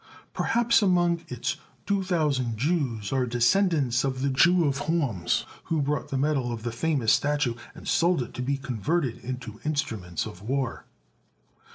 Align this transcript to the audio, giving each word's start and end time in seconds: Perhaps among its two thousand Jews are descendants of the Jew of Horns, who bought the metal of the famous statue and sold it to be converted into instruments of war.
Perhaps 0.33 0.81
among 0.81 1.21
its 1.27 1.57
two 1.85 2.01
thousand 2.03 2.57
Jews 2.57 3.13
are 3.13 3.27
descendants 3.27 4.03
of 4.03 4.23
the 4.23 4.31
Jew 4.31 4.63
of 4.65 4.79
Horns, 4.79 5.45
who 5.65 5.79
bought 5.79 6.09
the 6.09 6.17
metal 6.17 6.51
of 6.51 6.63
the 6.63 6.71
famous 6.71 7.13
statue 7.13 7.53
and 7.75 7.87
sold 7.87 8.23
it 8.23 8.33
to 8.33 8.41
be 8.41 8.57
converted 8.57 9.19
into 9.19 9.59
instruments 9.63 10.25
of 10.25 10.41
war. 10.41 10.85